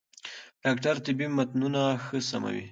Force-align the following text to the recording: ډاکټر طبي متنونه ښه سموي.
ډاکټر 0.63 0.95
طبي 1.05 1.27
متنونه 1.37 1.81
ښه 2.03 2.17
سموي. 2.29 2.63